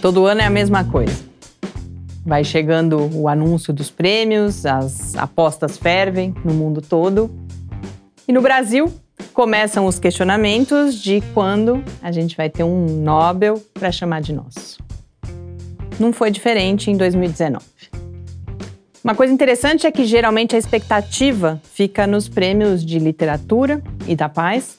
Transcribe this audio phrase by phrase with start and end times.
[0.00, 1.24] Todo ano é a mesma coisa.
[2.24, 7.30] Vai chegando o anúncio dos prêmios, as apostas fervem no mundo todo.
[8.26, 8.92] E no Brasil,
[9.32, 14.78] começam os questionamentos de quando a gente vai ter um Nobel para chamar de nosso.
[15.98, 17.64] Não foi diferente em 2019.
[19.02, 24.28] Uma coisa interessante é que geralmente a expectativa fica nos prêmios de literatura e da
[24.28, 24.78] paz,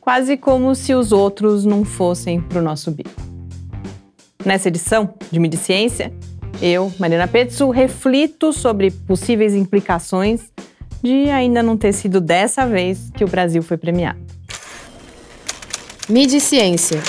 [0.00, 3.21] quase como se os outros não fossem para o nosso bico.
[4.44, 6.12] Nessa edição de Mídia Ciência,
[6.60, 10.52] eu, Mariana Petsu, reflito sobre possíveis implicações
[11.02, 14.20] de ainda não ter sido dessa vez que o Brasil foi premiado.
[16.08, 17.00] Mídia Ciência.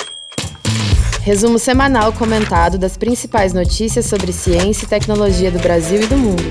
[1.22, 6.44] Resumo semanal comentado das principais notícias sobre ciência e tecnologia do Brasil e do mundo.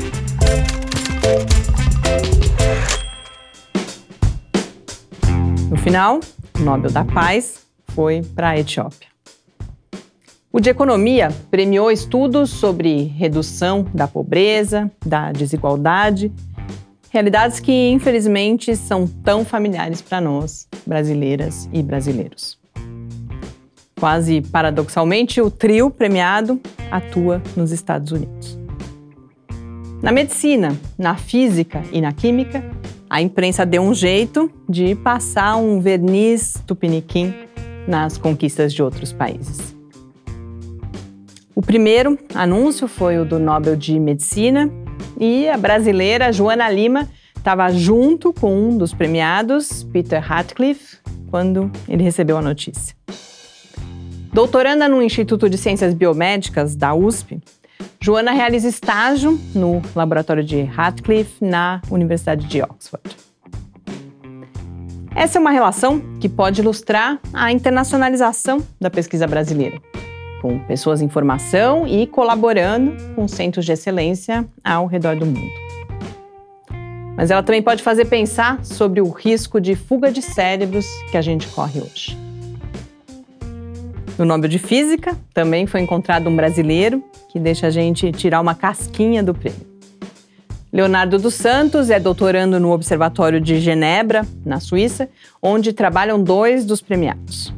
[5.71, 6.21] No final,
[6.59, 7.61] o Nobel da Paz
[7.95, 9.12] foi para a Etiópia.
[10.55, 16.31] O de Economia premiou estudos sobre redução da pobreza, da desigualdade,
[17.09, 22.59] realidades que infelizmente são tão familiares para nós, brasileiras e brasileiros.
[23.99, 28.59] Quase paradoxalmente, o trio premiado atua nos Estados Unidos.
[30.03, 32.63] Na medicina, na física e na química,
[33.09, 37.33] a imprensa deu um jeito de passar um verniz tupiniquim
[37.89, 39.82] nas conquistas de outros países.
[41.55, 44.71] O primeiro anúncio foi o do Nobel de Medicina
[45.21, 50.97] e a brasileira Joana Lima estava junto com um dos premiados, Peter Ratcliffe,
[51.31, 52.97] quando ele recebeu a notícia.
[54.33, 57.39] Doutoranda no Instituto de Ciências Biomédicas da USP,
[58.01, 63.15] Joana realiza estágio no laboratório de Ratcliffe na Universidade de Oxford.
[65.15, 69.79] Essa é uma relação que pode ilustrar a internacionalização da pesquisa brasileira
[70.43, 75.53] com pessoas em formação e colaborando com centros de excelência ao redor do mundo.
[77.17, 81.23] Mas ela também pode fazer pensar sobre o risco de fuga de cérebros que a
[81.23, 82.19] gente corre hoje.
[84.19, 88.55] No Nobel de Física, também foi encontrado um brasileiro que deixa a gente tirar uma
[88.55, 89.73] casquinha do prêmio.
[90.73, 95.09] Leonardo dos Santos é doutorando no Observatório de Genebra, na Suíça,
[95.41, 97.55] onde trabalham dois dos premiados.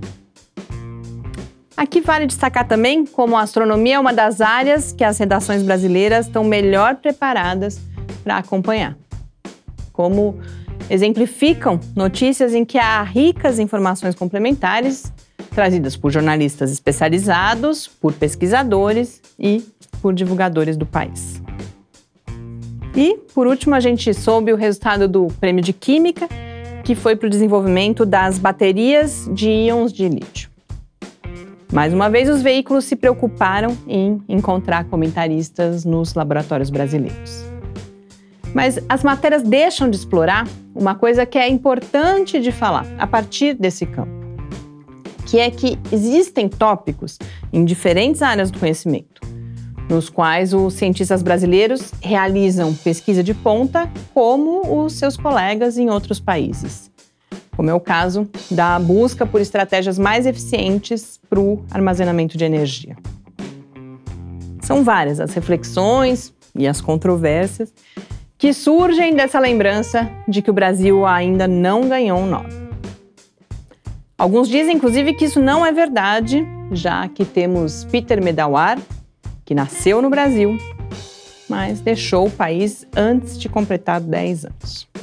[1.84, 6.24] Aqui vale destacar também como a astronomia é uma das áreas que as redações brasileiras
[6.24, 7.78] estão melhor preparadas
[8.24, 8.96] para acompanhar.
[9.92, 10.40] Como
[10.88, 15.12] exemplificam notícias em que há ricas informações complementares
[15.54, 19.62] trazidas por jornalistas especializados, por pesquisadores e
[20.00, 21.42] por divulgadores do país.
[22.96, 26.30] E, por último, a gente soube o resultado do Prêmio de Química,
[26.82, 30.43] que foi para o desenvolvimento das baterias de íons de lítio.
[31.72, 37.44] Mais uma vez, os veículos se preocuparam em encontrar comentaristas nos laboratórios brasileiros.
[38.54, 43.54] Mas as matérias deixam de explorar uma coisa que é importante de falar a partir
[43.54, 44.12] desse campo,
[45.26, 47.18] que é que existem tópicos
[47.52, 49.20] em diferentes áreas do conhecimento,
[49.90, 56.20] nos quais os cientistas brasileiros realizam pesquisa de ponta como os seus colegas em outros
[56.20, 56.93] países
[57.56, 62.96] como é o caso da busca por estratégias mais eficientes para o armazenamento de energia.
[64.62, 67.72] São várias as reflexões e as controvérsias
[68.38, 72.64] que surgem dessa lembrança de que o Brasil ainda não ganhou um Nobel.
[74.16, 78.78] Alguns dizem, inclusive, que isso não é verdade, já que temos Peter Medawar,
[79.44, 80.56] que nasceu no Brasil,
[81.48, 84.93] mas deixou o país antes de completar 10 anos.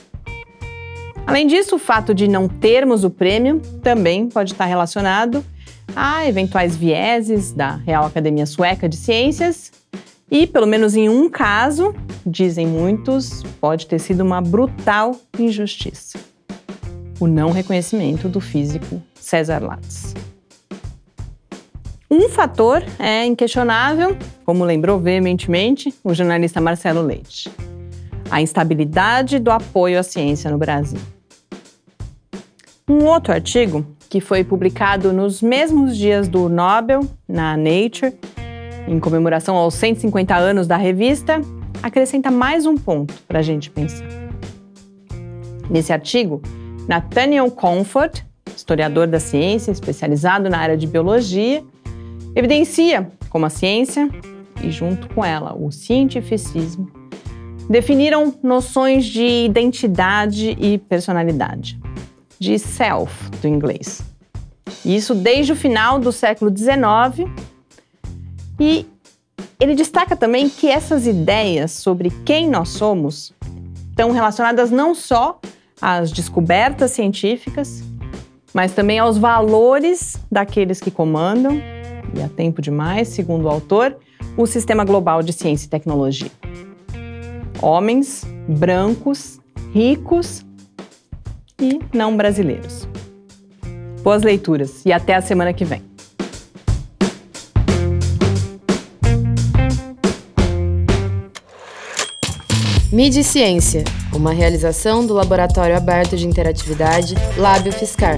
[1.32, 5.42] Além disso, o fato de não termos o prêmio também pode estar relacionado
[5.96, 9.72] a eventuais vieses da Real Academia Sueca de Ciências
[10.30, 16.20] e, pelo menos em um caso, dizem muitos, pode ter sido uma brutal injustiça:
[17.18, 20.14] o não reconhecimento do físico César Lattes.
[22.10, 27.50] Um fator é inquestionável, como lembrou veementemente o jornalista Marcelo Leite:
[28.30, 31.00] a instabilidade do apoio à ciência no Brasil.
[32.90, 38.14] Um outro artigo, que foi publicado nos mesmos dias do Nobel, na Nature,
[38.88, 41.42] em comemoração aos 150 anos da revista,
[41.82, 44.06] acrescenta mais um ponto para a gente pensar.
[45.70, 46.42] Nesse artigo,
[46.88, 48.24] Nathaniel Comfort,
[48.54, 51.64] historiador da ciência especializado na área de biologia,
[52.36, 54.10] evidencia como a ciência,
[54.62, 56.92] e junto com ela o cientificismo,
[57.70, 61.81] definiram noções de identidade e personalidade
[62.42, 64.02] de self, do inglês.
[64.84, 67.30] Isso desde o final do século XIX,
[68.60, 68.86] E
[69.60, 73.32] ele destaca também que essas ideias sobre quem nós somos
[73.90, 75.40] estão relacionadas não só
[75.80, 77.84] às descobertas científicas,
[78.54, 81.62] mas também aos valores daqueles que comandam,
[82.16, 83.98] e há tempo demais, segundo o autor,
[84.38, 86.32] o sistema global de ciência e tecnologia.
[87.62, 89.40] Homens brancos,
[89.74, 90.46] ricos
[91.62, 92.88] e não brasileiros.
[94.04, 95.84] Boas leituras e até a semana que vem.
[102.92, 108.18] Mídia e Ciência, uma realização do Laboratório Aberto de Interatividade Lábio Fiscar.